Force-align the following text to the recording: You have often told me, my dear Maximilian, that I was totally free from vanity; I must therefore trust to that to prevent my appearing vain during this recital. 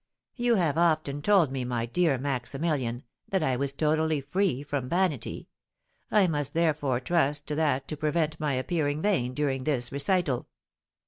You 0.35 0.55
have 0.55 0.79
often 0.79 1.21
told 1.21 1.51
me, 1.51 1.63
my 1.63 1.85
dear 1.85 2.17
Maximilian, 2.17 3.03
that 3.29 3.43
I 3.43 3.55
was 3.55 3.71
totally 3.71 4.19
free 4.19 4.63
from 4.63 4.89
vanity; 4.89 5.47
I 6.09 6.25
must 6.25 6.55
therefore 6.55 6.99
trust 6.99 7.45
to 7.49 7.53
that 7.57 7.87
to 7.89 7.95
prevent 7.97 8.39
my 8.39 8.53
appearing 8.53 9.03
vain 9.03 9.35
during 9.35 9.63
this 9.63 9.91
recital. 9.91 10.47